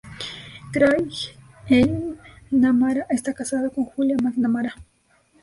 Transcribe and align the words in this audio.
Craig 0.73 1.11
McNamara 1.69 3.05
está 3.11 3.33
casado 3.35 3.71
con 3.71 3.85
Julia 3.85 4.17
McNamara. 4.19 4.73